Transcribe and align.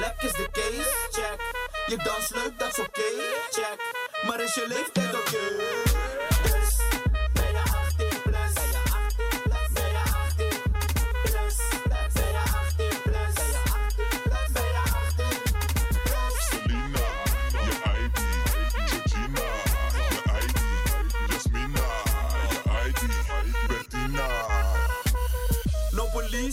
black 0.00 0.24
is 0.24 0.32
the 0.32 0.48
case? 0.58 0.92
Check. 1.16 1.38
Je 1.86 1.96
dans 1.96 2.28
leuk, 2.30 2.58
dat 2.58 2.68
is 2.68 2.78
oké? 2.78 3.08
Check. 3.50 3.78
Maar 4.26 4.40
is 4.40 4.54
je 4.54 4.64
leeftijd 4.68 5.14
oké? 5.14 5.44
Dus, 5.56 6.09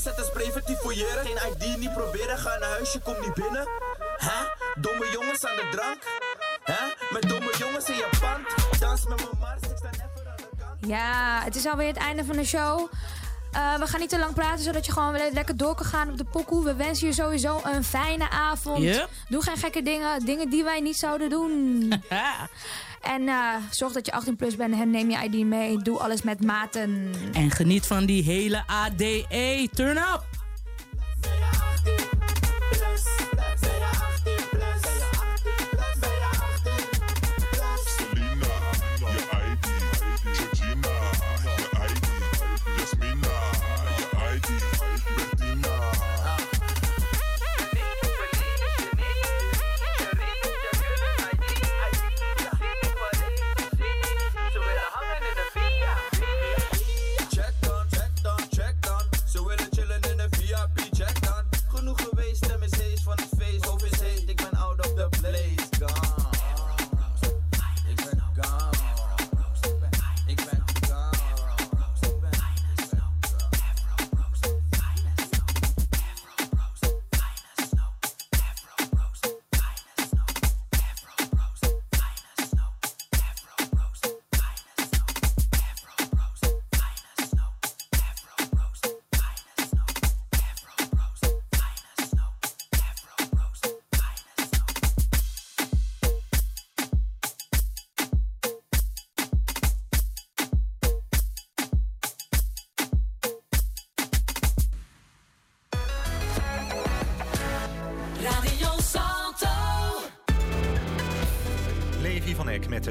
police, 0.04 0.10
het 0.10 0.26
is 0.26 0.32
preventief 0.32 0.78
fouilleren. 0.78 1.26
Geen 1.26 1.52
ID, 1.52 1.78
niet 1.78 1.94
proberen, 1.94 2.38
ga 2.38 2.58
naar 2.58 2.70
huis, 2.70 2.94
je 2.94 3.00
komt 3.00 3.22
niet 3.22 3.34
binnen. 3.34 3.68
Hè? 4.18 4.40
Domme 4.82 5.10
jongens 5.12 5.46
aan 5.46 5.56
de 5.56 5.68
drank. 5.72 6.02
Hè? 6.64 7.14
Met 7.14 7.30
domme 7.30 7.54
jongens 7.58 7.90
in 7.90 7.96
je 7.96 8.10
pand. 8.20 8.80
Dans 8.80 9.08
met 9.08 9.18
mijn 9.18 9.38
mars, 9.40 9.62
ik 9.62 9.78
sta 9.78 9.90
never 9.90 10.30
aan 10.30 10.36
de 10.38 10.50
kant. 10.58 10.88
Ja, 10.88 11.42
het 11.44 11.56
is 11.56 11.66
alweer 11.66 11.88
het 11.88 11.98
einde 11.98 12.26
van 12.26 12.36
de 12.36 12.46
show. 12.46 12.92
Eh, 13.58 13.80
we 13.80 13.88
gaan 13.88 14.00
niet 14.00 14.10
te 14.10 14.20
lang 14.20 14.34
praten, 14.34 14.64
zodat 14.64 14.86
je 14.86 14.92
gewoon 14.92 15.12
weer 15.12 15.30
lekker 15.34 15.58
door 15.58 15.76
kan 15.76 15.86
gaan 15.86 16.10
op 16.10 16.18
de 16.18 16.24
pokoe. 16.24 16.64
We 16.64 16.76
wensen 16.76 17.08
je 17.08 17.14
sowieso 17.14 17.60
een 17.64 17.84
fijne 17.84 18.30
avond. 18.30 18.84
Yep. 18.84 19.10
Doe 19.30 19.42
geen 19.42 19.58
gekke 19.58 19.82
dingen. 19.82 20.26
Dingen 20.26 20.50
die 20.50 20.64
wij 20.64 20.80
niet 20.80 20.98
zouden 20.98 21.30
doen. 21.30 21.92
en 23.16 23.28
eh, 23.28 23.56
zorg 23.72 23.94
dat 23.94 24.06
je 24.06 24.12
18 24.12 24.36
plus 24.36 24.56
bent 24.56 24.80
en 24.80 24.90
neem 24.90 25.10
je 25.10 25.24
ID 25.24 25.46
mee. 25.46 25.78
Doe 25.78 26.00
alles 26.00 26.22
met 26.22 26.44
maten. 26.44 27.12
En 27.34 27.52
geniet 27.52 27.86
van 27.86 28.06
die 28.06 28.24
hele 28.24 28.64
ADE. 28.68 29.70
Turn 29.74 29.98
up! 29.98 30.37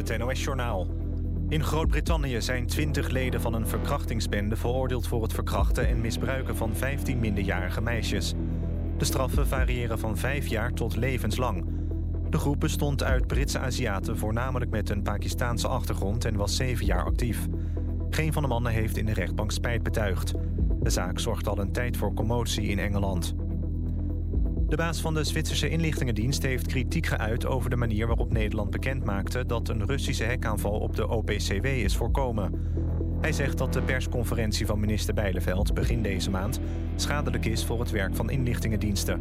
Het 0.09 0.19
NOS-journaal. 0.19 0.87
In 1.49 1.65
Groot-Brittannië 1.65 2.41
zijn 2.41 2.67
20 2.67 3.09
leden 3.09 3.41
van 3.41 3.55
een 3.55 3.67
verkrachtingsbende... 3.67 4.57
veroordeeld 4.57 5.07
voor 5.07 5.23
het 5.23 5.33
verkrachten 5.33 5.89
en 5.89 6.01
misbruiken 6.01 6.57
van 6.57 6.75
15 6.75 7.19
minderjarige 7.19 7.81
meisjes. 7.81 8.35
De 8.97 9.05
straffen 9.05 9.47
variëren 9.47 9.99
van 9.99 10.17
5 10.17 10.47
jaar 10.47 10.73
tot 10.73 10.97
levenslang. 10.97 11.65
De 12.31 12.39
groep 12.39 12.61
bestond 12.61 13.03
uit 13.03 13.27
Britse 13.27 13.59
Aziaten... 13.59 14.19
voornamelijk 14.19 14.71
met 14.71 14.91
een 14.91 15.03
Pakistaanse 15.03 15.69
achtergrond 15.69 16.25
en 16.25 16.37
was 16.37 16.57
7 16.57 16.87
jaar 16.87 17.05
actief. 17.05 17.47
Geen 18.11 18.33
van 18.33 18.43
de 18.43 18.49
mannen 18.49 18.73
heeft 18.73 18.97
in 18.97 19.07
de 19.07 19.13
rechtbank 19.13 19.51
spijt 19.51 19.83
betuigd. 19.83 20.35
De 20.83 20.91
zaak 20.91 21.19
zorgt 21.19 21.49
al 21.49 21.59
een 21.59 21.73
tijd 21.73 21.97
voor 21.97 22.15
commotie 22.15 22.67
in 22.67 22.79
Engeland. 22.79 23.35
De 24.69 24.77
baas 24.77 25.01
van 25.01 25.15
de 25.15 25.25
Zwitserse 25.25 25.69
inlichtingendienst 25.69 26.43
heeft 26.43 26.67
kritiek 26.67 27.07
geuit 27.07 27.47
over 27.47 27.71
de 27.71 27.77
manier 27.77 28.07
waarop 28.07 28.33
Nederland 28.33 28.71
bekendmaakte 28.71 29.47
dat 29.47 29.69
een 29.69 29.87
Russische 29.87 30.25
hekaanval 30.25 30.79
op 30.79 30.97
de 30.97 31.09
OPCW 31.09 31.65
is 31.65 31.97
voorkomen. 31.97 32.53
Hij 33.21 33.33
zegt 33.33 33.59
dat 33.59 33.73
de 33.73 33.83
persconferentie 33.83 34.67
van 34.67 34.81
minister 34.81 35.15
Bijleveld 35.15 35.75
begin 35.75 36.03
deze 36.03 36.31
maand 36.31 36.61
schadelijk 36.97 37.45
is 37.45 37.65
voor 37.65 37.81
het 37.81 37.91
werk 37.91 38.15
van 38.15 38.31
inlichtingendiensten. 38.31 39.21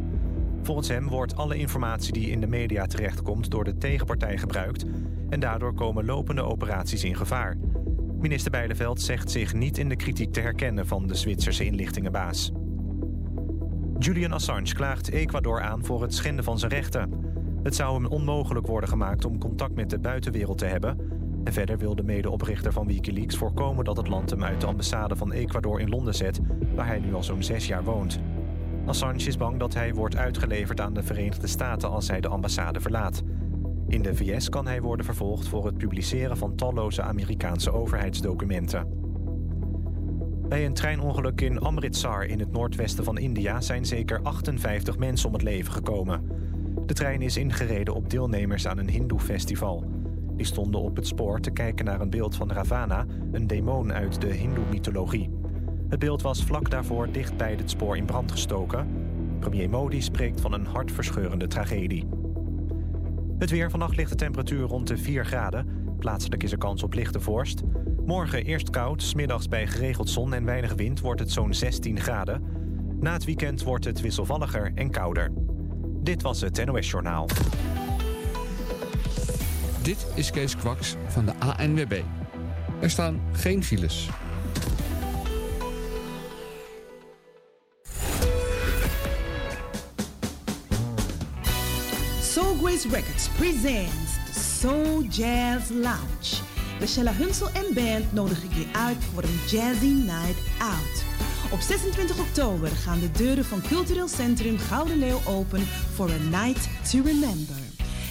Volgens 0.62 0.88
hem 0.88 1.08
wordt 1.08 1.36
alle 1.36 1.56
informatie 1.56 2.12
die 2.12 2.30
in 2.30 2.40
de 2.40 2.46
media 2.46 2.86
terechtkomt 2.86 3.50
door 3.50 3.64
de 3.64 3.78
tegenpartij 3.78 4.38
gebruikt 4.38 4.84
en 5.30 5.40
daardoor 5.40 5.74
komen 5.74 6.04
lopende 6.04 6.42
operaties 6.42 7.04
in 7.04 7.16
gevaar. 7.16 7.56
Minister 8.18 8.50
Bijleveld 8.50 9.00
zegt 9.00 9.30
zich 9.30 9.54
niet 9.54 9.78
in 9.78 9.88
de 9.88 9.96
kritiek 9.96 10.32
te 10.32 10.40
herkennen 10.40 10.86
van 10.86 11.06
de 11.06 11.14
Zwitserse 11.14 11.64
inlichtingenbaas. 11.64 12.52
Julian 13.98 14.32
Assange 14.32 14.74
klaagt 14.74 15.10
Ecuador 15.10 15.60
aan 15.60 15.84
voor 15.84 16.02
het 16.02 16.14
schenden 16.14 16.44
van 16.44 16.58
zijn 16.58 16.72
rechten. 16.72 17.10
Het 17.62 17.74
zou 17.74 17.94
hem 17.94 18.06
onmogelijk 18.06 18.66
worden 18.66 18.88
gemaakt 18.88 19.24
om 19.24 19.38
contact 19.38 19.74
met 19.74 19.90
de 19.90 19.98
buitenwereld 19.98 20.58
te 20.58 20.64
hebben. 20.64 20.98
En 21.44 21.52
verder 21.52 21.78
wil 21.78 21.96
de 21.96 22.02
medeoprichter 22.02 22.72
van 22.72 22.86
Wikileaks 22.86 23.36
voorkomen 23.36 23.84
dat 23.84 23.96
het 23.96 24.08
land 24.08 24.30
hem 24.30 24.44
uit 24.44 24.60
de 24.60 24.66
ambassade 24.66 25.16
van 25.16 25.32
Ecuador 25.32 25.80
in 25.80 25.88
Londen 25.88 26.14
zet, 26.14 26.40
waar 26.74 26.86
hij 26.86 26.98
nu 26.98 27.14
al 27.14 27.22
zo'n 27.22 27.42
zes 27.42 27.66
jaar 27.66 27.84
woont. 27.84 28.20
Assange 28.86 29.26
is 29.26 29.36
bang 29.36 29.58
dat 29.58 29.74
hij 29.74 29.94
wordt 29.94 30.16
uitgeleverd 30.16 30.80
aan 30.80 30.94
de 30.94 31.02
Verenigde 31.02 31.46
Staten 31.46 31.90
als 31.90 32.08
hij 32.08 32.20
de 32.20 32.28
ambassade 32.28 32.80
verlaat. 32.80 33.22
In 33.88 34.02
de 34.02 34.14
VS 34.14 34.48
kan 34.48 34.66
hij 34.66 34.82
worden 34.82 35.04
vervolgd 35.04 35.48
voor 35.48 35.66
het 35.66 35.78
publiceren 35.78 36.36
van 36.36 36.56
talloze 36.56 37.02
Amerikaanse 37.02 37.72
overheidsdocumenten. 37.72 38.95
Bij 40.48 40.66
een 40.66 40.74
treinongeluk 40.74 41.40
in 41.40 41.60
Amritsar 41.60 42.24
in 42.24 42.38
het 42.38 42.52
noordwesten 42.52 43.04
van 43.04 43.18
India... 43.18 43.60
zijn 43.60 43.86
zeker 43.86 44.20
58 44.22 44.98
mensen 44.98 45.28
om 45.28 45.34
het 45.34 45.42
leven 45.42 45.72
gekomen. 45.72 46.28
De 46.86 46.94
trein 46.94 47.22
is 47.22 47.36
ingereden 47.36 47.94
op 47.94 48.10
deelnemers 48.10 48.66
aan 48.66 48.78
een 48.78 48.88
hindoe-festival. 48.88 49.84
Die 50.36 50.46
stonden 50.46 50.80
op 50.80 50.96
het 50.96 51.06
spoor 51.06 51.40
te 51.40 51.50
kijken 51.50 51.84
naar 51.84 52.00
een 52.00 52.10
beeld 52.10 52.36
van 52.36 52.52
Ravana... 52.52 53.06
een 53.32 53.46
demon 53.46 53.92
uit 53.92 54.20
de 54.20 54.26
hindoe-mythologie. 54.26 55.30
Het 55.88 55.98
beeld 55.98 56.22
was 56.22 56.44
vlak 56.44 56.70
daarvoor 56.70 57.12
dicht 57.12 57.36
bij 57.36 57.54
het 57.54 57.70
spoor 57.70 57.96
in 57.96 58.06
brand 58.06 58.32
gestoken. 58.32 58.88
Premier 59.38 59.70
Modi 59.70 60.02
spreekt 60.02 60.40
van 60.40 60.52
een 60.52 60.66
hartverscheurende 60.66 61.46
tragedie. 61.46 62.08
Het 63.38 63.50
weer 63.50 63.70
vannacht 63.70 63.96
ligt 63.96 64.10
de 64.10 64.16
temperatuur 64.16 64.66
rond 64.66 64.86
de 64.88 64.96
4 64.96 65.24
graden. 65.24 65.66
Plaatselijk 65.98 66.42
is 66.42 66.52
er 66.52 66.58
kans 66.58 66.82
op 66.82 66.94
lichte 66.94 67.20
vorst. 67.20 67.62
Morgen 68.06 68.44
eerst 68.44 68.70
koud, 68.70 69.02
smiddags 69.02 69.48
bij 69.48 69.66
geregeld 69.66 70.10
zon 70.10 70.34
en 70.34 70.44
weinig 70.44 70.74
wind 70.74 71.00
wordt 71.00 71.20
het 71.20 71.30
zo'n 71.30 71.54
16 71.54 72.00
graden. 72.00 72.42
Na 73.00 73.12
het 73.12 73.24
weekend 73.24 73.62
wordt 73.62 73.84
het 73.84 74.00
wisselvalliger 74.00 74.72
en 74.74 74.90
kouder. 74.90 75.32
Dit 76.02 76.22
was 76.22 76.40
het 76.40 76.64
NOS 76.64 76.90
Journaal. 76.90 77.28
Dit 79.82 80.06
is 80.14 80.30
Kees 80.30 80.56
Kwaks 80.56 80.94
van 81.06 81.24
de 81.24 81.32
ANWB. 81.38 82.02
Er 82.80 82.90
staan 82.90 83.20
geen 83.32 83.64
files. 83.64 84.08
Soul 92.20 92.56
Grace 92.56 92.88
Records 92.88 93.28
presents 93.28 94.14
the 94.34 94.40
Soul 94.40 95.02
Jazz 95.02 95.70
Lounge. 95.70 96.45
De 96.78 96.86
Shella 96.86 97.12
Hunsel 97.12 97.50
en 97.50 97.74
band 97.74 98.12
nodig 98.12 98.42
ik 98.42 98.52
je 98.52 98.66
uit 98.72 98.96
voor 99.14 99.22
een 99.22 99.40
Jazzy 99.48 99.86
Night 99.86 100.38
Out. 100.58 101.04
Op 101.52 101.60
26 101.60 102.18
oktober 102.18 102.68
gaan 102.68 103.00
de 103.00 103.10
deuren 103.10 103.44
van 103.44 103.62
Cultureel 103.62 104.08
Centrum 104.08 104.58
Gouden 104.58 104.98
Leeuw 104.98 105.20
open 105.26 105.66
voor 105.94 106.10
a 106.10 106.44
night 106.44 106.68
to 106.90 107.02
remember. 107.02 107.56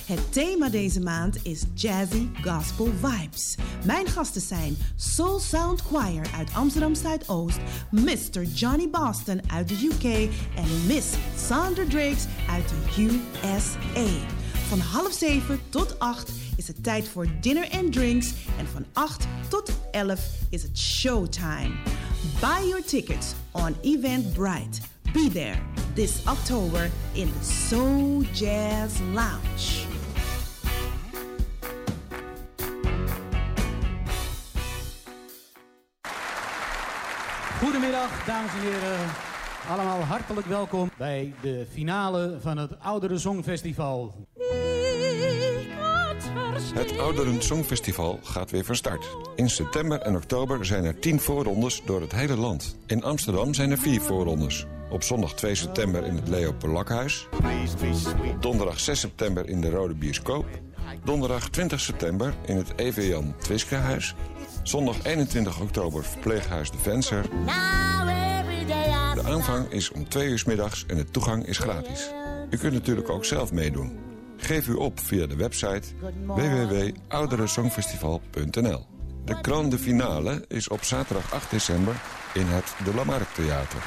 Het 0.06 0.34
thema 0.34 0.70
deze 0.70 1.00
maand 1.00 1.46
is 1.46 1.64
Jazzy 1.74 2.28
Gospel 2.42 2.90
Vibes. 3.02 3.56
Mijn 3.86 4.08
gasten 4.08 4.42
zijn 4.42 4.78
Soul 4.96 5.40
Sound 5.40 5.82
Choir 5.82 6.28
uit 6.36 6.54
Amsterdam 6.54 6.96
Zuidoost, 6.96 7.60
Mr. 7.92 8.44
Johnny 8.44 8.90
Boston 8.90 9.42
uit 9.52 9.68
de 9.68 9.90
UK 9.92 10.30
en 10.56 10.86
Miss 10.88 11.08
Sandra 11.48 11.84
Drakes 11.90 12.26
uit 12.50 12.70
de 12.70 13.04
USA. 13.04 14.08
Van 14.68 14.80
half 14.80 15.14
zeven 15.14 15.60
tot 15.70 16.00
acht 16.00 16.32
is 16.56 16.68
het 16.68 16.84
tijd 16.84 17.08
voor 17.08 17.28
dinner 17.42 17.70
and 17.72 17.94
drinks 17.94 18.34
en 18.58 18.68
van 18.68 18.86
8 18.94 19.28
tot 19.50 19.72
11 19.92 20.20
is 20.50 20.64
het 20.64 20.78
showtime. 20.78 21.72
Buy 22.40 22.68
your 22.68 22.84
tickets 22.84 23.34
on 23.52 23.76
Eventbrite. 23.82 24.82
Be 25.14 25.30
there 25.34 25.58
this 25.96 26.26
October 26.28 26.90
in 27.14 27.32
the 27.40 27.46
Soul 27.46 28.22
Jazz 28.34 29.00
Lounge. 29.14 29.86
Goedemiddag, 37.60 38.26
dames 38.26 38.52
en 38.52 38.60
heren. 38.60 39.10
Allemaal 39.70 40.00
hartelijk 40.00 40.48
welkom 40.48 40.92
bij 40.98 41.34
de 41.42 41.68
finale 41.72 42.38
van 42.42 42.58
het 42.58 42.80
Oudere 42.80 43.18
Songfestival. 43.18 44.28
Het 46.56 46.98
Ouderen 47.00 47.42
Songfestival 47.42 48.20
gaat 48.24 48.52
weer 48.52 48.66
van 48.66 48.76
start. 48.76 49.08
In 49.36 49.50
september 49.50 50.02
en 50.02 50.16
oktober 50.16 50.66
zijn 50.66 50.86
er 50.86 51.00
10 51.00 51.20
voorrondes 51.20 51.82
door 51.86 52.02
het 52.02 52.12
hele 52.12 52.38
land. 52.38 52.78
In 52.86 53.04
Amsterdam 53.04 53.54
zijn 53.54 53.72
er 53.72 53.78
4 53.78 54.02
voorrondes. 54.02 54.66
Op 54.90 55.04
zondag 55.04 55.34
2 55.34 55.56
september 55.56 56.06
in 56.06 56.16
het 56.16 56.28
Leo 56.28 56.52
Polakhuis. 56.52 57.28
Donderdag 58.40 58.80
6 58.80 59.00
september 59.00 59.50
in 59.50 59.62
de 59.62 59.70
Rode 59.70 59.96
Bioscoop. 59.96 60.46
Donderdag 61.04 61.50
20 61.50 61.80
september 61.80 62.34
in 62.46 62.58
het 62.58 62.74
EV 62.76 63.08
Jan 63.08 63.36
Twiskehuis. 63.38 64.16
Zondag 64.64 65.04
21 65.04 65.60
oktober 65.60 66.04
verpleeghuis 66.04 66.72
De 66.72 66.78
Venser. 66.78 67.22
De 69.14 69.24
aanvang 69.24 69.70
is 69.70 69.92
om 69.92 70.10
2 70.10 70.28
uur 70.28 70.44
middags 70.46 70.86
en 70.88 70.98
de 70.98 71.12
toegang 71.12 71.46
is 71.46 71.58
gratis. 71.58 72.10
U 72.50 72.58
kunt 72.58 72.74
natuurlijk 72.74 73.10
ook 73.10 73.26
zelf 73.26 73.52
meedoen. 73.52 74.05
Geef 74.46 74.68
u 74.68 74.74
op 74.74 75.00
via 75.00 75.28
de 75.28 75.36
website 75.36 75.88
www.ouderesongfestival.nl. 76.26 78.86
De 79.26 79.38
grande 79.42 79.78
finale 79.78 80.46
is 80.48 80.68
op 80.68 80.84
zaterdag 80.84 81.34
8 81.34 81.52
december 81.52 82.02
in 82.34 82.46
het 82.46 82.76
De 82.84 82.94
Lamarck 82.94 83.34
Theater. 83.34 83.80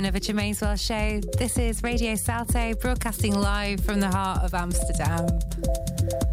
Another 0.00 0.18
Germaine's 0.18 0.62
World 0.62 0.80
show. 0.80 1.20
This 1.36 1.58
is 1.58 1.82
Radio 1.82 2.14
Salto 2.14 2.72
broadcasting 2.76 3.34
live 3.34 3.80
from 3.80 4.00
the 4.00 4.08
heart 4.08 4.42
of 4.42 4.54
Amsterdam. 4.54 5.26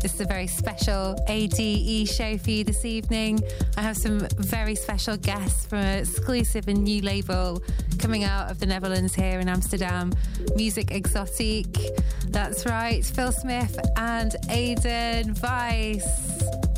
This 0.02 0.14
is 0.14 0.22
a 0.22 0.25
very 0.25 0.48
special 0.48 1.22
ADE 1.28 2.08
show 2.08 2.38
for 2.38 2.50
you 2.50 2.64
this 2.64 2.86
evening. 2.86 3.42
I 3.75 3.81
have 3.81 3.98
some 3.98 4.25
very 4.38 4.74
special 4.74 5.18
guests 5.18 5.66
from 5.66 5.80
an 5.80 6.00
exclusive 6.00 6.69
and 6.69 6.86
new 6.86 7.02
label 7.02 7.62
coming 8.00 8.24
out 8.24 8.50
of 8.50 8.60
the 8.60 8.68
Netherlands 8.68 9.14
here 9.14 9.42
in 9.42 9.50
Amsterdam, 9.50 10.14
Music 10.56 10.88
Exotique. 10.88 11.90
That's 12.30 12.66
right, 12.66 13.04
Phil 13.04 13.34
Smith 13.34 13.78
and 13.98 14.34
Aidan 14.50 15.36
Weiss 15.44 16.08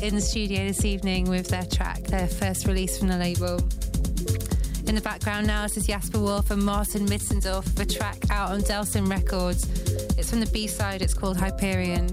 in 0.02 0.16
the 0.16 0.20
studio 0.20 0.66
this 0.66 0.84
evening 0.84 1.30
with 1.30 1.46
their 1.46 1.66
track, 1.66 2.02
their 2.02 2.26
first 2.26 2.66
release 2.66 2.98
from 2.98 3.06
the 3.06 3.16
label. 3.16 3.60
In 4.90 4.96
the 4.96 5.02
background 5.02 5.46
now, 5.46 5.62
this 5.62 5.76
is 5.76 5.86
Jasper 5.86 6.18
Wolf 6.18 6.50
and 6.50 6.60
Martin 6.60 7.06
Mitzendorf 7.06 7.76
for 7.76 7.82
a 7.82 7.86
track 7.86 8.18
out 8.28 8.50
on 8.50 8.60
Delsin 8.62 9.08
Records. 9.08 9.62
It's 10.18 10.30
from 10.30 10.40
the 10.40 10.50
B 10.52 10.66
side, 10.66 11.00
it's 11.00 11.14
called 11.14 11.36
Hyperion. 11.36 12.08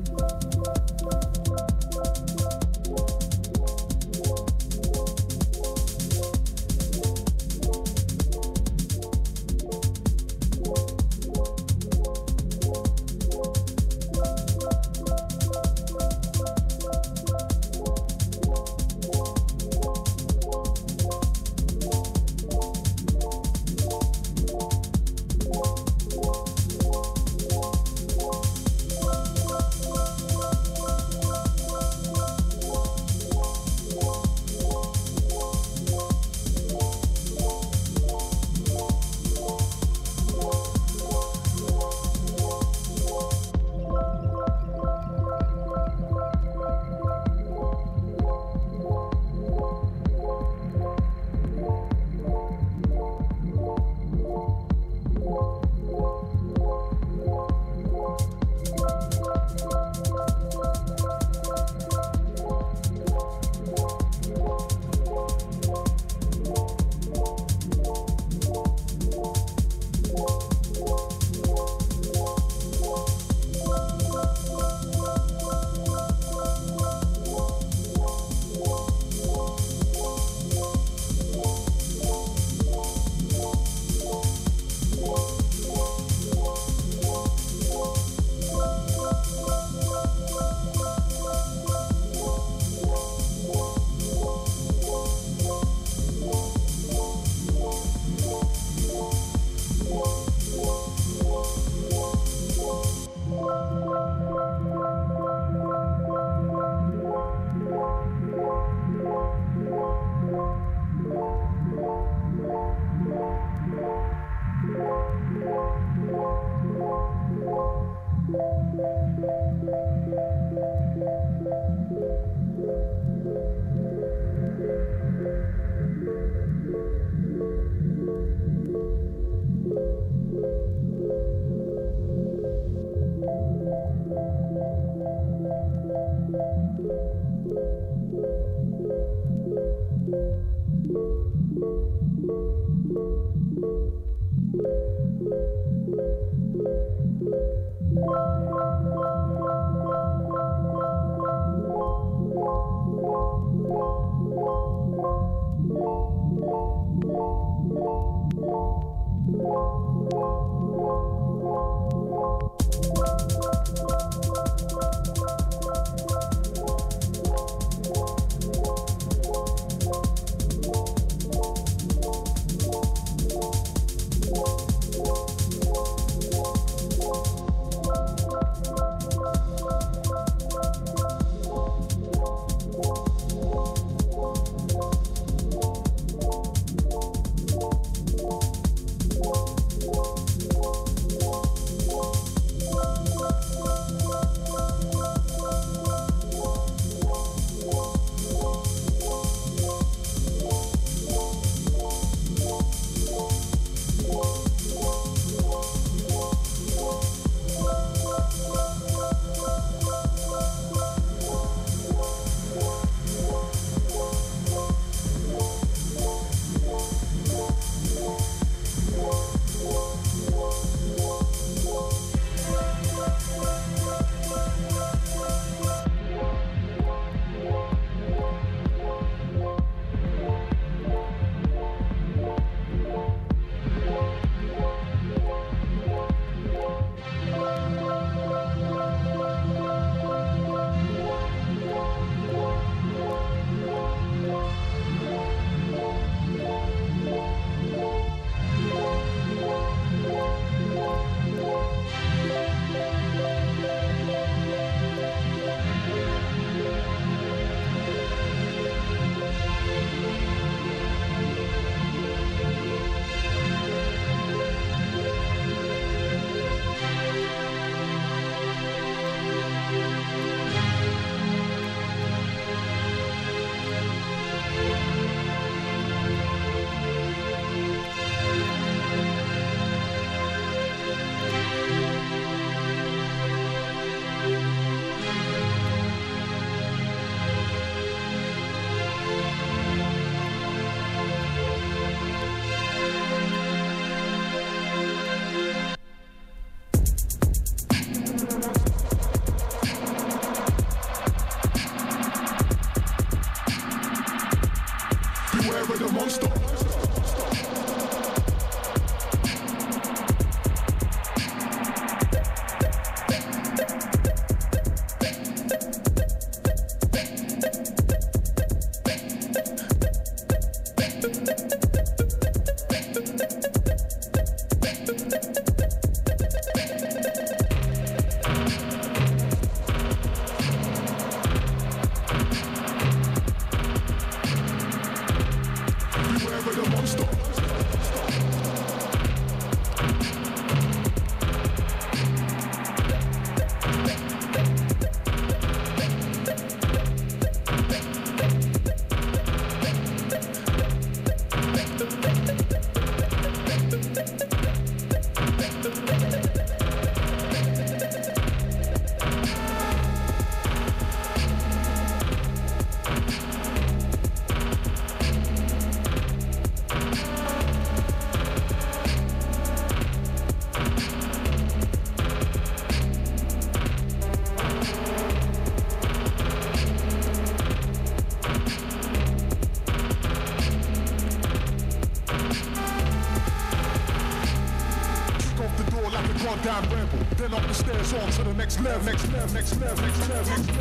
Next 388.67 388.85
Nick 388.85 388.99
Next 388.99 389.33
Nick 389.33 389.33
Next 389.33 389.33
Nick 389.33 389.45
Smith, 389.45 389.81
Nick 389.81 389.95
Smith. 389.95 390.56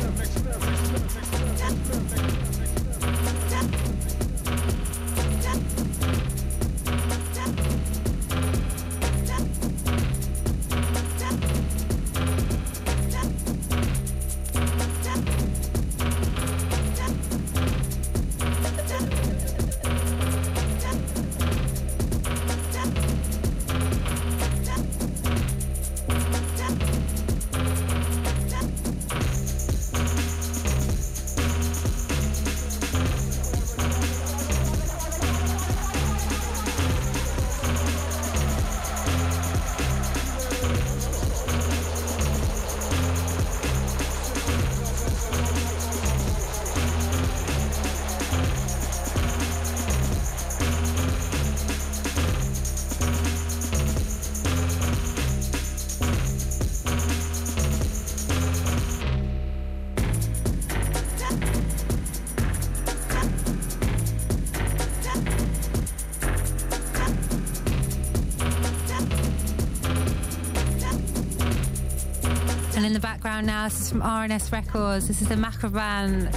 Now, 73.41 73.65
this 73.65 73.81
is 73.81 73.89
from 73.89 74.01
RNS 74.01 74.51
Records. 74.51 75.07
This 75.07 75.21
is 75.21 75.27
the 75.27 75.35
Macroban 75.35 76.31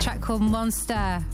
track 0.00 0.20
called 0.20 0.42
Monster. 0.42 1.24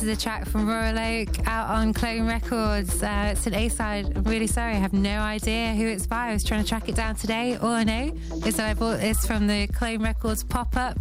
This 0.00 0.08
is 0.08 0.16
a 0.16 0.20
track 0.22 0.46
from 0.46 0.66
Royal 0.66 0.98
Oak 0.98 1.46
out 1.46 1.68
on 1.68 1.92
Clone 1.92 2.26
Records. 2.26 3.02
Uh, 3.02 3.32
it's 3.32 3.46
an 3.46 3.52
A 3.52 3.68
side. 3.68 4.16
I'm 4.16 4.24
really 4.24 4.46
sorry, 4.46 4.72
I 4.72 4.78
have 4.78 4.94
no 4.94 5.20
idea 5.20 5.74
who 5.74 5.86
it's 5.86 6.06
by. 6.06 6.28
I 6.28 6.32
was 6.32 6.42
trying 6.42 6.62
to 6.62 6.66
track 6.66 6.88
it 6.88 6.94
down 6.94 7.16
today. 7.16 7.56
All 7.56 7.68
I 7.68 7.84
know 7.84 8.16
is 8.46 8.56
that 8.56 8.70
I 8.70 8.72
bought 8.72 9.00
this 9.00 9.26
from 9.26 9.46
the 9.46 9.66
Clone 9.66 10.02
Records 10.02 10.42
pop 10.42 10.74
up 10.74 10.96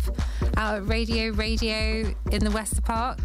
out 0.57 0.75
at 0.75 0.87
Radio 0.87 1.31
Radio 1.31 2.13
in 2.33 2.43
the 2.43 2.51
Wester 2.51 2.81
Park. 2.81 3.19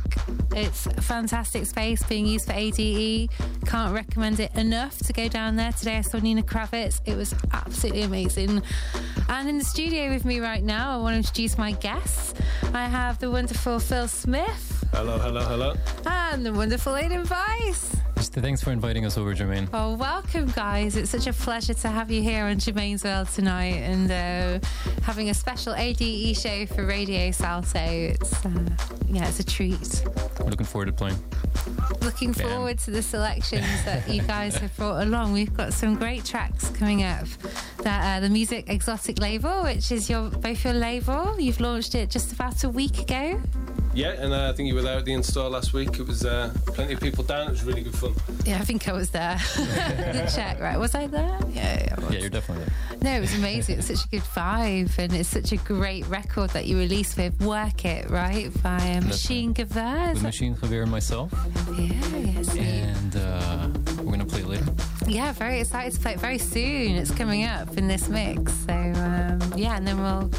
It's 0.54 0.87
a 0.87 1.00
fantastic 1.00 1.66
space 1.66 2.04
being 2.04 2.26
used 2.26 2.46
for 2.46 2.52
ADE. 2.52 3.30
Can't 3.66 3.92
recommend 3.92 4.38
it 4.38 4.54
enough 4.54 4.96
to 4.98 5.12
go 5.12 5.26
down 5.26 5.56
there. 5.56 5.72
Today 5.72 5.96
I 5.96 6.02
saw 6.02 6.18
Nina 6.18 6.44
Kraviz. 6.44 7.00
It 7.04 7.16
was 7.16 7.34
absolutely 7.52 8.02
amazing. 8.02 8.62
And 9.28 9.48
in 9.48 9.58
the 9.58 9.64
studio 9.64 10.10
with 10.10 10.24
me 10.24 10.38
right 10.38 10.62
now, 10.62 10.96
I 10.96 11.02
want 11.02 11.14
to 11.14 11.16
introduce 11.16 11.58
my 11.58 11.72
guests. 11.72 12.32
I 12.72 12.87
have 12.87 13.18
the 13.18 13.28
wonderful 13.28 13.80
Phil 13.80 14.06
Smith. 14.06 14.63
Hello, 14.94 15.18
hello, 15.18 15.40
hello. 15.40 15.74
And 16.07 16.46
the 16.46 16.52
wonderful 16.52 16.92
Aiden 16.92 17.24
Vice. 17.26 17.96
Thanks 18.16 18.62
for 18.62 18.70
inviting 18.70 19.04
us 19.04 19.18
over, 19.18 19.35
Germaine. 19.35 19.68
Well, 19.72 19.96
welcome, 19.96 20.46
guys. 20.46 20.96
It's 20.96 21.11
such 21.11 21.26
a 21.26 21.33
pleasure 21.33 21.74
to 21.74 21.88
have 21.88 22.12
you 22.12 22.22
here 22.22 22.44
on 22.44 22.61
Germaine's 22.61 23.02
World 23.02 23.28
tonight 23.28 23.83
and 23.83 24.11
uh, 24.11 24.66
having 25.02 25.30
a 25.30 25.35
special 25.35 25.74
ADE 25.74 26.37
show 26.37 26.64
for 26.66 26.87
Radio 26.87 27.33
Salto. 27.33 27.78
It's, 27.80 28.46
uh, 28.46 28.50
yeah, 29.09 29.28
it's 29.28 29.40
a 29.40 29.44
treat. 29.44 30.04
We're 30.38 30.46
looking 30.50 30.64
forward 30.64 30.87
to 30.87 30.92
playing. 30.92 31.16
Looking 32.00 32.30
Bam. 32.33 32.48
forward 32.48 32.78
to 32.80 32.92
the 32.92 33.02
selections 33.02 33.66
that 33.85 34.09
you 34.09 34.22
guys 34.26 34.57
have 34.59 34.76
brought 34.76 35.02
along. 35.02 35.33
We've 35.33 35.54
got 35.54 35.72
some 35.72 35.96
great 35.96 36.24
tracks 36.24 36.70
coming 36.70 37.02
up. 37.02 37.26
That 37.78 38.18
uh, 38.18 38.20
the 38.20 38.30
Music 38.30 38.68
Exotic 38.68 39.18
label, 39.18 39.64
which 39.64 39.90
is 39.90 40.09
your 40.09 40.30
both 40.30 40.64
your 40.64 40.74
label. 40.74 41.38
You've 41.38 41.61
launched 41.61 41.94
it 41.96 42.11
just 42.11 42.33
about 42.33 42.62
a 42.62 42.68
week 42.68 43.00
ago. 43.00 43.40
Yeah, 43.94 44.12
and 44.12 44.33
uh, 44.33 44.48
I 44.50 44.52
think 44.52 44.68
you 44.68 44.74
were 44.74 44.83
there 44.83 44.98
at 44.98 45.04
the 45.04 45.12
install 45.12 45.50
last 45.50 45.72
week. 45.72 46.00
It 46.00 46.07
was 46.07 46.24
uh, 46.24 46.52
plenty 46.66 46.94
of 46.94 47.00
people 47.00 47.22
down. 47.22 47.46
It 47.46 47.50
was 47.50 47.62
really 47.62 47.83
good 47.83 47.94
fun. 47.94 48.14
Yeah, 48.44 48.57
I 48.57 48.64
think 48.64 48.88
I 48.88 48.92
was 48.92 49.11
there. 49.11 49.38
Didn't 49.57 50.30
check, 50.30 50.61
right? 50.61 50.76
Was 50.76 50.96
I 50.96 51.07
there? 51.07 51.38
Yeah, 51.50 51.85
yeah. 51.85 51.94
I 51.96 52.00
was. 52.00 52.14
Yeah, 52.14 52.20
you're 52.20 52.30
definitely 52.30 52.64
there. 52.64 52.98
No, 53.02 53.18
it 53.18 53.20
was 53.20 53.35
amazing. 53.37 53.78
It's 53.78 53.87
such 53.87 54.04
a 54.04 54.09
good 54.09 54.22
vibe, 54.22 54.98
and 54.98 55.12
it's 55.14 55.28
such 55.28 55.52
a 55.52 55.57
great 55.59 56.07
record 56.09 56.50
that 56.50 56.66
you 56.66 56.76
released 56.76 57.16
with 57.16 57.40
"Work 57.40 57.85
It," 57.85 58.11
right, 58.11 58.50
by 58.64 58.96
uh, 58.96 59.00
Machine 59.02 59.54
Gewehr. 59.54 60.14
With 60.14 60.22
Machine 60.22 60.57
Javier 60.57 60.83
and 60.83 60.90
myself. 60.90 61.33
Yeah, 61.78 62.16
yes. 62.16 62.57
And 62.57 63.16
uh, 63.16 63.68
we're 63.98 64.16
going 64.16 64.18
to 64.18 64.26
play 64.26 64.40
it 64.40 64.48
later. 64.48 64.66
Yeah, 65.07 65.33
very 65.33 65.61
excited 65.61 65.92
to 65.92 66.00
play 66.00 66.14
it 66.14 66.20
very 66.20 66.38
soon. 66.38 66.96
It's 66.96 67.12
coming 67.12 67.44
up 67.44 67.76
in 67.78 67.87
this 67.87 68.09
mix. 68.09 68.52
So 68.66 68.72
um, 68.72 69.52
yeah, 69.57 69.76
and 69.76 69.87
then 69.87 70.02
we'll 70.02 70.30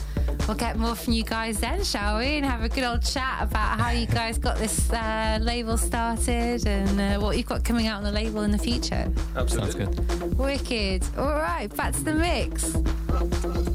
we'll 0.48 0.58
get 0.58 0.78
more 0.78 0.96
from 0.96 1.14
you 1.14 1.24
guys 1.24 1.60
then, 1.60 1.84
shall 1.84 2.20
we? 2.20 2.38
And 2.38 2.46
have 2.46 2.64
a 2.64 2.70
good 2.70 2.84
old 2.84 3.04
chat 3.04 3.42
about 3.42 3.80
how 3.80 3.90
you 3.90 4.06
guys 4.06 4.38
got 4.38 4.58
this 4.58 4.92
uh, 4.92 5.40
label 5.42 5.78
started 5.78 6.66
and 6.68 7.00
uh, 7.00 7.20
what 7.20 7.38
you've 7.38 7.46
got 7.46 7.64
coming 7.64 7.88
out 7.88 7.98
on 7.98 8.04
the 8.04 8.12
label 8.12 8.44
in 8.44 8.52
the 8.52 8.58
future. 8.58 9.12
Absolutely. 9.36 9.72
Sounds 9.72 9.96
good. 9.98 10.38
Wicked. 10.38 11.04
All 11.18 11.34
right, 11.34 11.74
back 11.76 11.94
to 11.94 12.04
the 12.04 12.14
mix. 12.14 13.75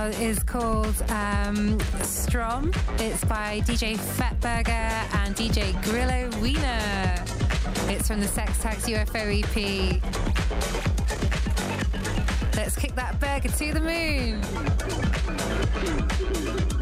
Now 0.00 0.06
is 0.06 0.42
called 0.42 0.94
um, 1.10 1.78
Strom. 2.00 2.72
It's 2.98 3.22
by 3.26 3.60
DJ 3.66 3.98
Fett 3.98 4.40
Burger 4.40 4.70
and 4.72 5.36
DJ 5.36 5.74
Grillo 5.84 6.30
Wiener. 6.40 7.22
It's 7.92 8.08
from 8.08 8.20
the 8.20 8.26
Sex 8.26 8.62
Tags 8.62 8.86
UFO 8.86 9.42
EP. 9.42 10.00
Let's 12.56 12.76
kick 12.76 12.94
that 12.94 13.20
burger 13.20 13.50
to 13.50 13.74
the 13.74 13.80
moon. 16.74 16.79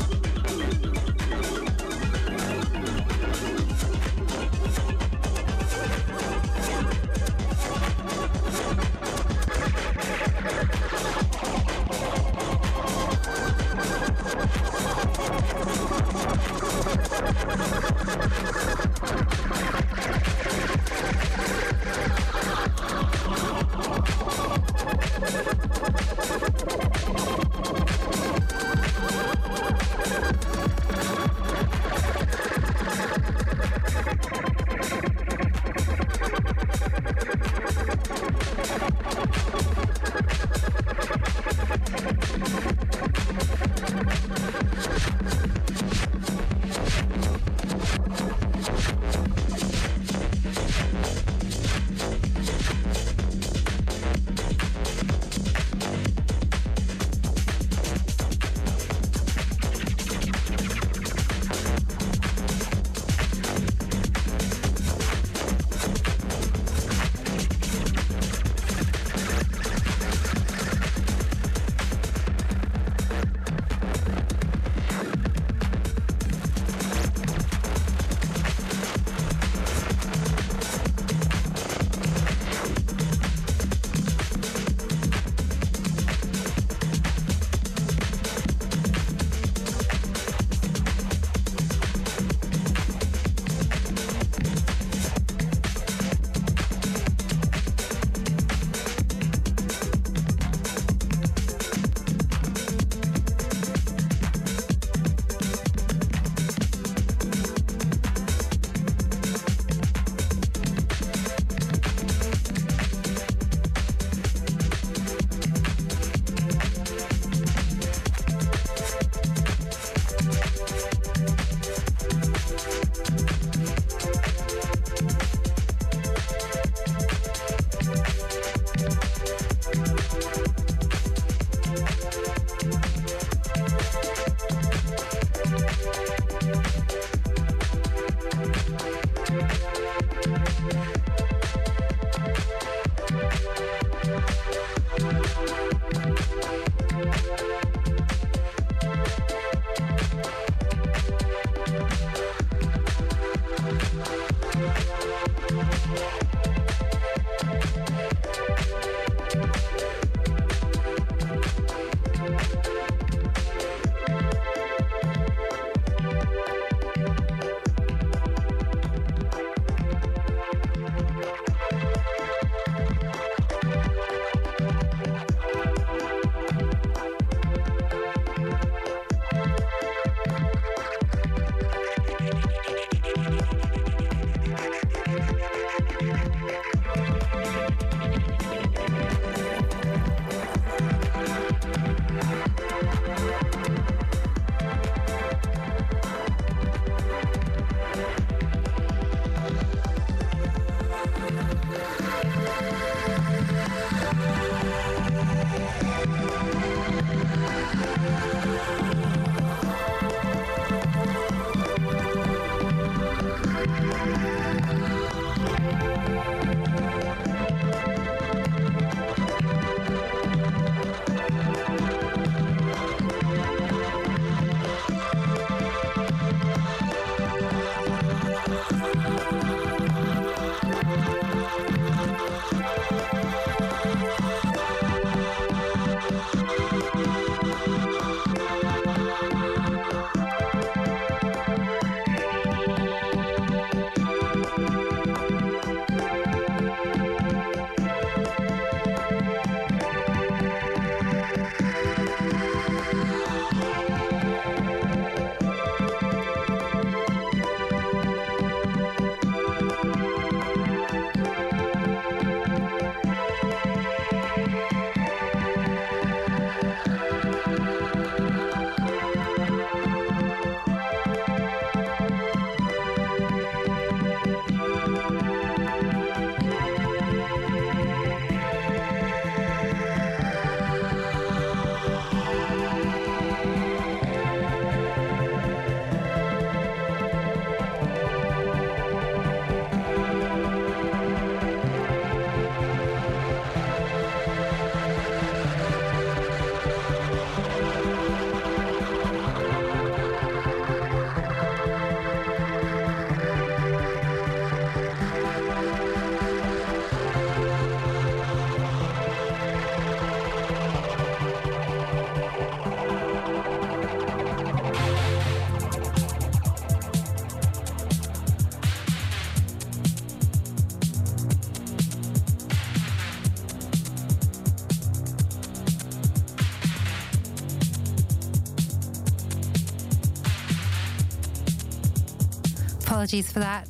Apologies 333.08 333.32
for 333.32 333.38
that. 333.38 333.66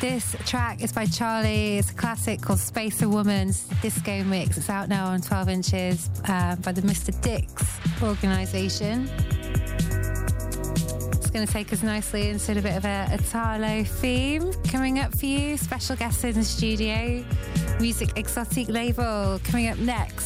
This 0.00 0.36
track 0.46 0.84
is 0.84 0.92
by 0.92 1.04
Charlie. 1.04 1.78
It's 1.78 1.90
a 1.90 1.94
classic 1.94 2.40
called 2.40 2.60
Spacer 2.60 3.08
Woman's 3.08 3.64
Disco 3.82 4.22
Mix. 4.22 4.56
It's 4.56 4.70
out 4.70 4.88
now 4.88 5.06
on 5.06 5.20
12 5.20 5.48
inches 5.48 6.08
uh, 6.28 6.54
by 6.54 6.70
the 6.70 6.82
Mr. 6.82 7.10
Disc 7.20 7.66
organisation. 8.00 9.10
It's 11.10 11.30
going 11.30 11.44
to 11.44 11.52
take 11.52 11.72
us 11.72 11.82
nicely 11.82 12.28
into 12.28 12.52
a 12.52 12.62
bit 12.62 12.76
of 12.76 12.84
a 12.84 13.08
Italo 13.14 13.82
theme. 13.82 14.52
Coming 14.70 15.00
up 15.00 15.12
for 15.12 15.26
you, 15.26 15.56
special 15.56 15.96
guests 15.96 16.22
in 16.22 16.34
the 16.34 16.44
studio, 16.44 17.24
Music 17.80 18.10
Exotic 18.14 18.68
label. 18.68 19.40
Coming 19.42 19.66
up 19.70 19.78
next. 19.78 20.17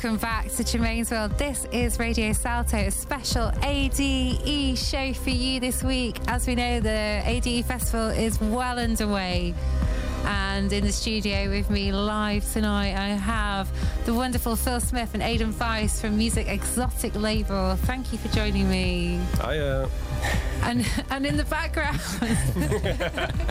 Welcome 0.00 0.18
back 0.18 0.46
to 0.52 0.62
Germaine's 0.62 1.10
World. 1.10 1.32
This 1.38 1.66
is 1.72 1.98
Radio 1.98 2.32
Salto, 2.32 2.76
a 2.76 2.90
special 2.92 3.50
ADE 3.64 4.78
show 4.78 5.12
for 5.12 5.30
you 5.30 5.58
this 5.58 5.82
week. 5.82 6.18
As 6.28 6.46
we 6.46 6.54
know, 6.54 6.78
the 6.78 7.20
ADE 7.24 7.64
Festival 7.64 8.06
is 8.10 8.40
well 8.40 8.78
underway. 8.78 9.54
And 10.24 10.72
in 10.72 10.84
the 10.84 10.92
studio 10.92 11.50
with 11.50 11.68
me 11.68 11.90
live 11.90 12.48
tonight, 12.52 12.94
I 12.94 13.08
have 13.08 13.68
the 14.04 14.14
wonderful 14.14 14.54
Phil 14.54 14.78
Smith 14.78 15.14
and 15.14 15.22
Aidan 15.22 15.52
Weiss 15.58 16.00
from 16.00 16.16
Music 16.16 16.46
Exotic 16.46 17.16
Label. 17.16 17.74
Thank 17.74 18.12
you 18.12 18.18
for 18.18 18.28
joining 18.28 18.70
me. 18.70 19.18
Uh, 19.40 19.88
And 20.62 20.86
and 21.10 21.24
in 21.26 21.36
the 21.36 21.44
background, 21.44 22.00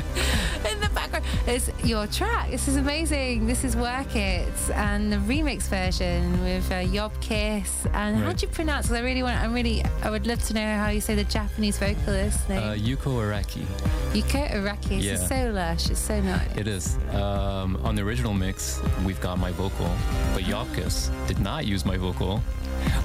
is 1.47 1.71
your 1.83 2.07
track. 2.07 2.51
This 2.51 2.67
is 2.67 2.75
amazing. 2.75 3.47
This 3.47 3.63
is 3.63 3.75
Work 3.75 4.15
It 4.15 4.51
and 4.73 5.11
the 5.11 5.17
remix 5.17 5.63
version 5.63 6.43
with 6.43 6.69
uh, 6.71 6.77
Yob 6.77 7.13
Kiss. 7.21 7.85
And 7.93 8.17
how 8.17 8.33
do 8.33 8.45
you 8.45 8.51
pronounce? 8.51 8.87
Because 8.87 9.01
I 9.01 9.05
really 9.05 9.23
want. 9.23 9.39
I 9.39 9.45
really. 9.45 9.83
I 10.03 10.09
would 10.09 10.27
love 10.27 10.43
to 10.47 10.53
know 10.53 10.77
how 10.77 10.89
you 10.89 10.99
say 10.99 11.15
the 11.15 11.23
Japanese 11.23 11.77
vocalist 11.77 12.49
name. 12.49 12.57
Uh, 12.57 12.73
Yuko 12.73 13.21
Araki. 13.23 13.65
Yuko 14.11 14.51
Araki. 14.51 14.97
It's 14.97 15.05
yeah. 15.05 15.15
so 15.15 15.51
lush. 15.51 15.89
It's 15.89 15.99
so 15.99 16.19
nice. 16.19 16.57
It 16.57 16.67
is. 16.67 16.97
Um, 17.13 17.77
on 17.77 17.95
the 17.95 18.01
original 18.01 18.33
mix, 18.33 18.81
we've 19.05 19.21
got 19.21 19.39
my 19.39 19.51
vocal, 19.51 19.89
but 20.33 20.43
Yopkis 20.43 21.11
did 21.27 21.39
not 21.39 21.65
use 21.65 21.85
my 21.85 21.97
vocal, 21.97 22.39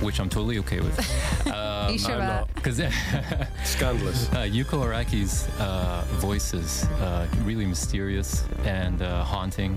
which 0.01 0.19
I'm 0.19 0.29
totally 0.29 0.59
okay 0.59 0.81
with. 0.81 0.99
Um, 1.47 1.53
You 1.93 1.99
sure 1.99 2.15
I'm 2.15 2.27
not- 2.27 2.55
Because 2.55 2.77
Scandalous. 3.65 4.29
Uh, 4.33 4.47
Yuko 4.47 4.83
Araki's 4.85 5.49
uh, 5.61 6.05
voice 6.21 6.55
is 6.55 6.85
uh, 7.01 7.27
really 7.45 7.67
mysterious 7.67 8.45
and 8.65 9.03
uh, 9.03 9.25
haunting, 9.25 9.77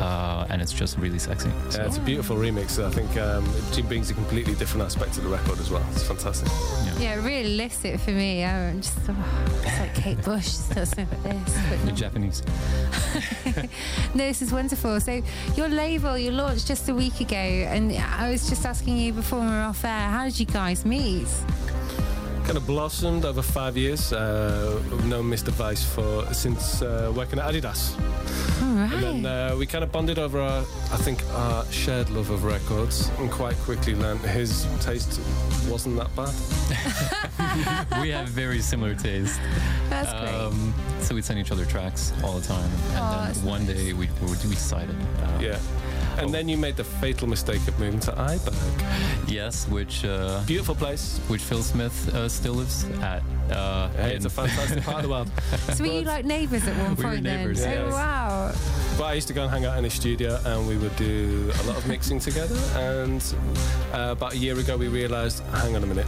uh, 0.00 0.46
and 0.50 0.60
it's 0.62 0.72
just 0.72 0.98
really 0.98 1.18
sexy. 1.18 1.50
So, 1.70 1.80
Yeah, 1.80 1.86
it's 1.86 1.96
a 1.98 2.00
beautiful 2.00 2.36
remix. 2.36 2.82
I 2.82 2.90
think 2.90 3.16
um, 3.18 3.44
it 3.76 3.86
brings 3.88 4.10
a 4.10 4.14
completely 4.14 4.54
different 4.54 4.84
aspect 4.84 5.14
to 5.14 5.20
the 5.20 5.28
record 5.28 5.58
as 5.60 5.70
well. 5.70 5.84
It's 5.92 6.02
fantastic. 6.02 6.48
Yeah, 7.00 7.14
really 7.24 7.56
lifts 7.56 7.84
it 7.84 8.00
for 8.00 8.10
me. 8.12 8.44
I'm 8.44 8.80
just 8.80 8.98
oh, 9.08 9.16
it's 9.64 9.78
like 9.80 9.94
Kate 9.94 10.22
Bush 10.24 10.56
does 10.74 10.90
something 10.90 11.22
like 11.24 11.44
this. 11.44 11.58
But 11.68 11.78
the 11.80 11.86
no. 11.86 11.92
Japanese. 11.96 12.42
No, 14.14 14.24
this 14.26 14.42
is 14.42 14.52
wonderful. 14.52 15.00
So 15.00 15.22
your 15.56 15.68
label, 15.68 16.16
you 16.16 16.30
launched 16.30 16.66
just 16.68 16.88
a 16.88 16.94
week 16.94 17.20
ago, 17.20 17.36
and 17.36 17.92
I 17.92 18.30
was 18.30 18.48
just 18.48 18.64
asking 18.64 18.96
you 18.96 19.12
before 19.12 19.40
we 19.40 19.46
were 19.46 19.52
off 19.62 19.84
air, 19.84 20.08
how 20.08 20.24
did 20.24 20.38
you 20.38 20.46
guys 20.46 20.84
meet? 20.84 21.26
Kind 22.44 22.58
of 22.58 22.66
blossomed 22.66 23.24
over 23.24 23.40
five 23.40 23.74
years. 23.76 24.12
Uh, 24.12 24.78
we've 24.90 25.06
known 25.06 25.30
Mr. 25.30 25.48
Vice 25.48 25.82
for 25.82 26.26
since 26.34 26.82
uh, 26.82 27.10
working 27.16 27.38
at 27.38 27.50
Adidas. 27.52 27.96
All 28.62 28.74
right. 28.74 28.92
And 28.92 29.24
then 29.24 29.26
uh, 29.52 29.56
we 29.56 29.64
kind 29.66 29.82
of 29.82 29.90
bonded 29.90 30.18
over, 30.18 30.40
our, 30.40 30.60
I 30.60 30.96
think, 30.98 31.24
our 31.32 31.64
shared 31.72 32.10
love 32.10 32.28
of 32.28 32.44
records, 32.44 33.10
and 33.18 33.30
quite 33.30 33.56
quickly 33.60 33.94
learned 33.94 34.20
his 34.20 34.66
taste 34.80 35.20
wasn't 35.70 35.96
that 35.96 36.14
bad. 36.14 36.34
we 38.02 38.10
have 38.10 38.28
very 38.28 38.60
similar 38.60 38.94
taste. 38.94 39.40
That's 39.88 40.12
great. 40.12 40.34
Um, 40.34 40.74
so 41.00 41.14
we'd 41.14 41.24
send 41.24 41.38
each 41.38 41.50
other 41.50 41.64
tracks 41.64 42.12
all 42.22 42.34
the 42.38 42.46
time, 42.46 42.70
and 42.90 42.98
Oh, 42.98 43.32
then 43.32 43.44
one 43.44 43.64
day 43.64 43.94
we, 43.94 44.08
we 44.20 44.26
we 44.28 44.36
decided. 44.54 44.94
Uh, 45.22 45.38
Yeah. 45.40 45.58
And 46.18 46.32
then 46.32 46.48
you 46.48 46.56
made 46.56 46.76
the 46.76 46.84
fatal 46.84 47.28
mistake 47.28 47.66
of 47.68 47.78
moving 47.78 48.00
to 48.00 48.12
Iberg. 48.12 49.28
Yes, 49.30 49.66
which 49.68 50.04
uh, 50.04 50.42
Beautiful 50.46 50.74
place. 50.74 51.18
which 51.28 51.42
Phil 51.42 51.62
Smith 51.62 52.14
uh, 52.14 52.28
still 52.28 52.54
lives 52.54 52.84
at. 53.02 53.22
Uh, 53.50 53.88
Hey, 53.94 54.14
it's 54.16 54.24
a 54.24 54.30
fantastic 54.30 54.82
part 54.84 54.98
of 54.98 55.02
the 55.02 55.08
world. 55.08 55.30
So 55.74 55.84
were 55.84 55.90
you 55.90 56.02
like 56.02 56.24
neighbours 56.24 56.66
at 56.66 56.76
one 56.76 56.94
We 56.96 57.02
point 57.04 57.22
neighbours, 57.24 57.60
then? 57.60 57.72
yes. 57.86 57.92
Oh 57.92 57.96
wow. 57.96 58.52
But 58.98 59.04
I 59.04 59.14
used 59.14 59.28
to 59.28 59.34
go 59.34 59.42
and 59.42 59.50
hang 59.50 59.64
out 59.64 59.76
in 59.78 59.84
his 59.84 59.94
studio 59.94 60.38
and 60.44 60.68
we 60.68 60.76
would 60.76 60.94
do 60.96 61.50
a 61.60 61.62
lot 61.64 61.76
of 61.76 61.86
mixing 61.88 62.20
together. 62.20 62.56
And 62.76 63.22
uh, 63.92 64.10
about 64.16 64.34
a 64.34 64.36
year 64.36 64.58
ago, 64.58 64.76
we 64.76 64.88
realised, 64.88 65.42
hang 65.60 65.74
on 65.76 65.82
a 65.82 65.86
minute, 65.86 66.06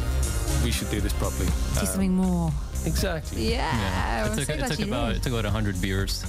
we 0.65 0.71
should 0.71 0.91
do 0.91 1.01
this 1.01 1.13
properly. 1.15 1.47
Do 1.75 1.81
Um, 1.81 1.87
something 1.87 2.13
more. 2.15 2.53
Exactly. 2.87 3.51
Yeah. 3.51 3.57
Yeah, 3.77 4.27
it 4.27 4.37
took, 4.37 4.45
so 4.47 4.53
it 4.53 4.67
took 4.69 4.81
about 4.87 5.09
did. 5.09 5.17
it 5.17 5.23
took 5.23 5.33
about 5.33 5.45
hundred 5.51 5.81
beers, 5.83 6.25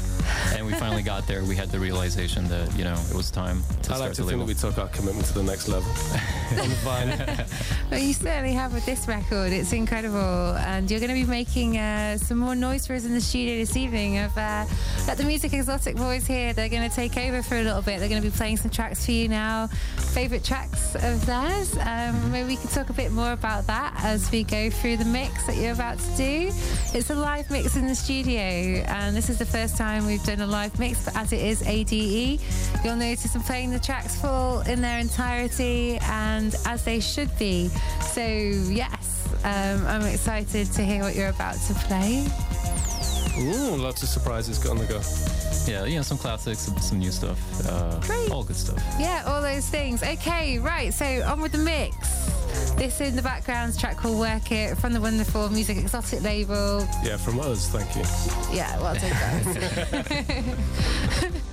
and 0.56 0.66
we 0.66 0.74
finally 0.74 1.04
got 1.04 1.28
there. 1.28 1.44
We 1.44 1.56
had 1.56 1.70
the 1.70 1.80
realization 1.80 2.48
that 2.50 2.76
you 2.76 2.84
know 2.84 2.96
it 3.10 3.16
was 3.16 3.30
time 3.32 3.62
to 3.62 3.80
I 3.80 3.82
start 3.84 4.00
like 4.00 4.14
to 4.14 4.22
the 4.24 4.30
think 4.30 4.40
label. 4.40 4.46
that 4.48 4.48
we 4.48 4.54
took 4.56 4.78
our 4.78 4.88
commitment 4.90 5.28
to 5.28 5.34
the 5.36 5.44
next 5.44 5.68
level. 5.68 5.90
on 6.52 6.70
the 6.70 6.76
vinyl. 6.84 7.64
Well, 7.90 8.02
you 8.02 8.12
certainly 8.12 8.52
have 8.52 8.74
with 8.74 8.86
this 8.86 9.08
record. 9.08 9.54
It's 9.54 9.72
incredible. 9.72 10.18
And 10.58 10.92
you're 10.92 11.00
going 11.00 11.10
to 11.10 11.16
be 11.16 11.24
making 11.24 11.78
uh, 11.78 12.18
some 12.18 12.38
more 12.38 12.54
noise 12.54 12.86
for 12.86 12.96
us 12.96 13.06
in 13.06 13.14
the 13.14 13.22
studio 13.22 13.56
this 13.56 13.78
evening. 13.78 14.18
Of 14.18 14.38
uh, 14.38 14.66
Let 15.08 15.18
the 15.18 15.24
Music 15.24 15.54
Exotic 15.54 15.96
Boys 15.96 16.28
here. 16.28 16.52
They're 16.52 16.68
going 16.68 16.90
to 16.90 16.94
take 16.94 17.16
over 17.16 17.42
for 17.42 17.56
a 17.56 17.64
little 17.64 17.82
bit. 17.82 18.00
They're 18.00 18.10
going 18.10 18.22
to 18.22 18.28
be 18.30 18.36
playing 18.36 18.58
some 18.58 18.72
tracks 18.72 19.06
for 19.06 19.14
you 19.14 19.30
now. 19.30 19.68
Favourite 20.14 20.44
tracks 20.44 20.96
of 20.96 21.26
theirs. 21.26 21.78
Um, 21.78 22.30
maybe 22.30 22.50
we 22.50 22.56
can 22.58 22.68
talk 22.68 22.90
a 22.90 22.94
bit 22.94 23.14
more 23.14 23.32
about 23.32 23.68
that 23.68 23.94
as 24.04 24.30
we 24.32 24.44
go 24.44 24.70
through 24.70 24.98
the 24.98 25.06
mix 25.06 25.46
that 25.48 25.56
you're 25.56 25.72
about 25.72 25.98
to 26.00 26.18
do. 26.18 26.47
It's 26.94 27.10
a 27.10 27.16
live 27.16 27.50
mix 27.50 27.76
in 27.76 27.88
the 27.88 27.96
studio. 27.96 28.84
And 28.88 29.16
this 29.16 29.30
is 29.30 29.38
the 29.38 29.46
first 29.46 29.78
time 29.78 30.06
we've 30.06 30.24
done 30.24 30.42
a 30.42 30.48
live 30.48 30.78
mix, 30.80 31.06
but 31.06 31.16
as 31.16 31.32
it 31.34 31.42
is 31.42 31.62
ADE, 31.64 32.42
you'll 32.84 32.96
notice 32.96 33.36
I'm 33.36 33.42
playing 33.44 33.72
the 33.72 33.80
tracks 33.80 34.20
full 34.20 34.62
in 34.62 34.82
their 34.82 35.00
entirety 35.00 35.98
and 36.04 36.56
as 36.66 36.84
they 36.84 37.00
should 37.00 37.36
be. 37.38 37.70
So, 38.14 38.26
yes, 38.26 39.28
um, 39.44 39.86
I'm 39.88 40.04
excited 40.04 40.72
to 40.74 40.84
hear 40.84 41.02
what 41.02 41.16
you're 41.16 41.30
about 41.30 41.56
to 41.68 41.74
play. 41.74 42.26
Ooh, 43.40 43.76
lots 43.76 44.02
of 44.02 44.10
surprises 44.10 44.66
on 44.66 44.78
the 44.78 44.86
go. 44.86 45.02
Yeah, 45.72 45.86
you 45.86 45.98
know, 45.98 46.02
some 46.02 46.18
classics, 46.18 46.60
some, 46.60 46.78
some 46.80 47.00
new 47.00 47.12
stuff. 47.12 47.38
Uh, 47.68 48.00
Great. 48.00 48.32
All 48.32 48.44
good 48.44 48.56
stuff. 48.56 48.82
Yeah, 49.00 49.24
all 49.28 49.42
those 49.42 49.68
things. 49.68 50.02
Okay, 50.02 50.60
right, 50.60 50.94
so 50.94 51.06
on 51.28 51.42
with 51.42 51.52
the 51.52 51.58
mix. 51.58 51.96
This 52.78 53.02
in 53.02 53.16
the 53.16 53.22
background's 53.22 53.78
track 53.78 53.98
called 53.98 54.20
Work 54.20 54.52
It 54.52 54.78
from 54.78 54.94
the 54.94 55.02
wonderful 55.02 55.50
Music 55.50 55.78
Exotic 55.78 56.22
label. 56.22 56.88
Yeah, 57.04 57.18
from 57.18 57.40
us, 57.40 57.68
thank 57.70 57.96
you. 57.96 58.04
Yeah, 58.56 58.80
well 58.80 58.94
done, 58.94 59.12
guys. 61.24 61.34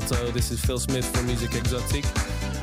Salto. 0.00 0.32
This 0.32 0.50
is 0.50 0.60
Phil 0.60 0.80
Smith 0.80 1.06
from 1.14 1.26
Music 1.26 1.54
Exotic. 1.54 2.04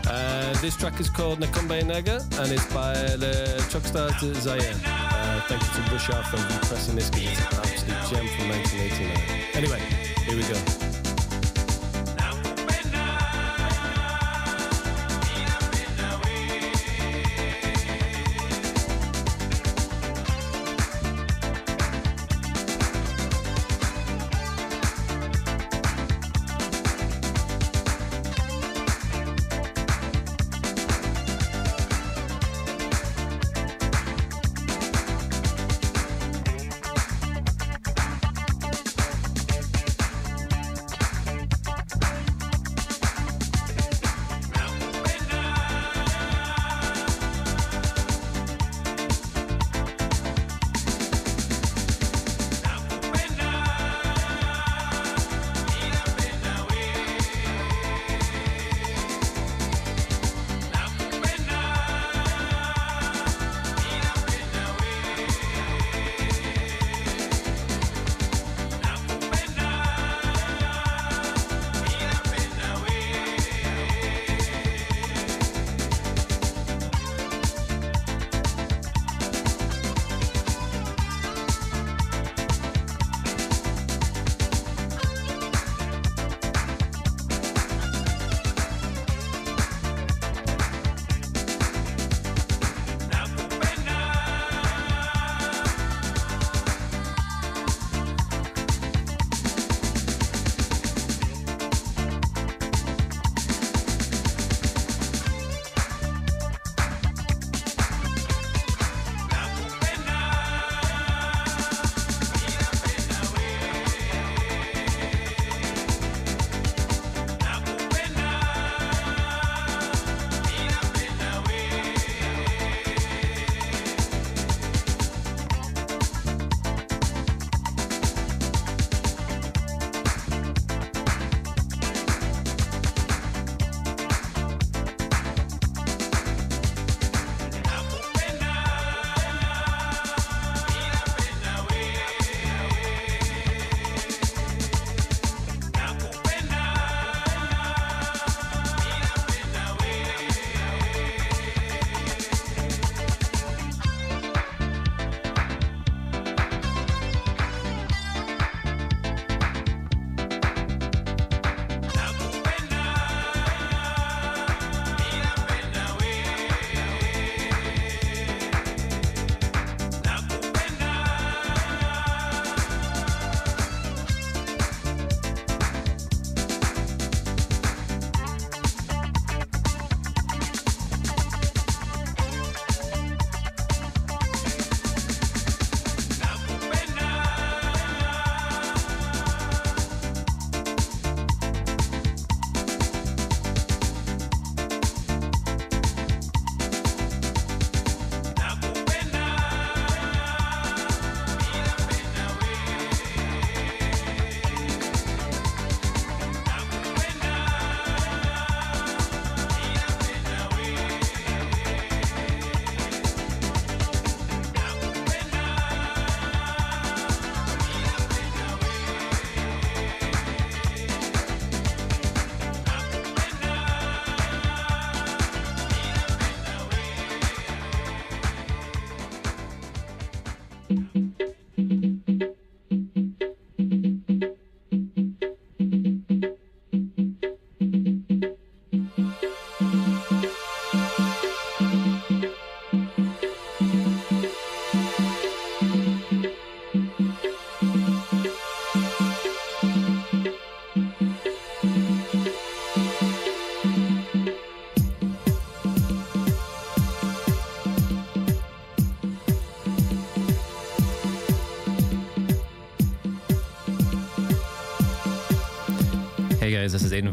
Uh, 0.06 0.54
this 0.60 0.76
track 0.76 1.00
is 1.00 1.10
called 1.10 1.40
Nakombe 1.40 1.82
Naga 1.86 2.26
and 2.42 2.52
it's 2.52 2.66
by 2.74 2.94
the 2.94 3.56
Truckstars 3.70 4.20
de 4.20 4.34
Zaire. 4.34 4.76
Uh, 4.86 5.40
thank 5.48 5.62
you 5.62 5.70
to 5.70 5.90
Bushar 5.90 6.24
for 6.26 6.36
pressing 6.68 6.98
this 6.98 7.10
because 7.10 7.32
it's 7.32 7.40
an 7.40 7.94
absolute 7.94 8.28
gem 8.28 8.28
from 8.38 8.50
1989. 8.50 9.46
Anyway, 9.54 9.80
here 10.26 10.36
we 10.36 10.44
go. 10.44 10.91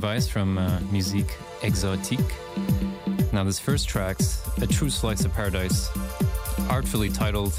Weiss 0.03 0.29
from 0.29 0.59
uh, 0.59 0.81
Musique 0.91 1.37
Exotique. 1.61 2.33
Now, 3.33 3.45
this 3.45 3.59
first 3.59 3.89
track's 3.89 4.41
a 4.59 4.67
true 4.67 4.91
slice 4.91 5.25
of 5.25 5.33
paradise, 5.33 5.91
artfully 6.69 7.09
titled 7.09 7.59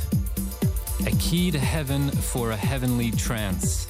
A 1.06 1.12
Key 1.18 1.52
to 1.52 1.60
Heaven 1.60 2.10
for 2.10 2.52
a 2.52 2.56
Heavenly 2.56 3.12
Trance 3.12 3.88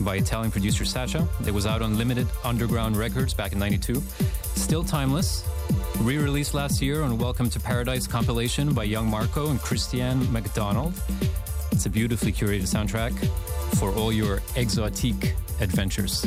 by 0.00 0.16
Italian 0.16 0.50
producer 0.50 0.84
Sacha. 0.84 1.26
It 1.46 1.52
was 1.52 1.66
out 1.66 1.82
on 1.82 1.96
Limited 1.96 2.26
Underground 2.42 2.96
Records 2.96 3.34
back 3.34 3.52
in 3.52 3.58
92. 3.58 4.02
Still 4.54 4.84
timeless. 4.84 5.46
Re 6.00 6.18
released 6.18 6.54
last 6.54 6.82
year 6.82 7.02
on 7.02 7.18
Welcome 7.18 7.48
to 7.50 7.60
Paradise 7.60 8.06
compilation 8.06 8.74
by 8.74 8.84
Young 8.84 9.08
Marco 9.08 9.50
and 9.50 9.60
Christiaan 9.60 10.30
Macdonald. 10.30 10.94
It's 11.72 11.86
a 11.86 11.90
beautifully 11.90 12.32
curated 12.32 12.62
soundtrack 12.62 13.12
for 13.78 13.92
all 13.92 14.12
your 14.12 14.38
exotique 14.56 15.32
adventures. 15.60 16.26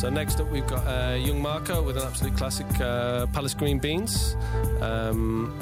So 0.00 0.08
next 0.08 0.40
up 0.40 0.50
we've 0.50 0.66
got 0.66 0.86
uh, 0.86 1.14
Young 1.16 1.42
Marco 1.42 1.82
with 1.82 1.98
an 1.98 2.04
absolute 2.04 2.34
classic, 2.34 2.66
uh, 2.80 3.26
Palace 3.34 3.52
Green 3.52 3.78
Beans. 3.78 4.34
Um, 4.80 5.54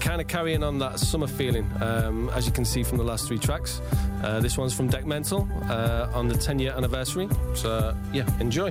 kind 0.00 0.20
of 0.20 0.28
carrying 0.28 0.62
on 0.62 0.78
that 0.80 1.00
summer 1.00 1.26
feeling, 1.26 1.66
um, 1.80 2.28
as 2.34 2.44
you 2.44 2.52
can 2.52 2.66
see 2.66 2.82
from 2.82 2.98
the 2.98 3.04
last 3.04 3.26
three 3.26 3.38
tracks. 3.38 3.80
Uh, 4.22 4.38
this 4.40 4.58
one's 4.58 4.74
from 4.74 4.90
Dekmantel 4.90 5.48
uh, 5.70 6.10
on 6.12 6.28
the 6.28 6.36
10 6.36 6.58
year 6.58 6.74
anniversary. 6.76 7.26
So 7.54 7.96
yeah, 8.12 8.28
enjoy. 8.38 8.70